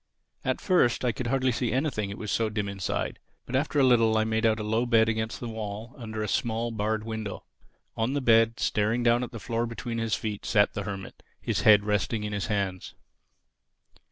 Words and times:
At 0.43 0.59
first 0.59 1.05
I 1.05 1.11
could 1.11 1.27
hardly 1.27 1.51
see 1.51 1.71
anything, 1.71 2.09
it 2.09 2.17
was 2.17 2.31
so 2.31 2.49
dim 2.49 2.67
inside. 2.67 3.19
But 3.45 3.55
after 3.55 3.79
a 3.79 3.83
little 3.83 4.17
I 4.17 4.23
made 4.23 4.47
out 4.47 4.59
a 4.59 4.63
low 4.63 4.87
bed 4.87 5.07
against 5.07 5.39
the 5.39 5.47
wall, 5.47 5.93
under 5.95 6.23
a 6.23 6.27
small 6.27 6.71
barred 6.71 7.03
window. 7.03 7.43
On 7.95 8.13
the 8.13 8.19
bed, 8.19 8.59
staring 8.59 9.03
down 9.03 9.23
at 9.23 9.29
the 9.31 9.39
floor 9.39 9.67
between 9.67 9.99
his 9.99 10.15
feet, 10.15 10.43
sat 10.43 10.73
the 10.73 10.85
Hermit, 10.85 11.21
his 11.39 11.61
head 11.61 11.83
resting 11.83 12.23
in 12.23 12.33
his 12.33 12.47
hands. 12.47 12.95